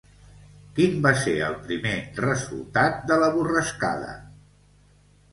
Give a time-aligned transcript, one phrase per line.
[0.77, 1.91] Quin va ser el primer
[2.21, 4.15] resultat de la borrascada?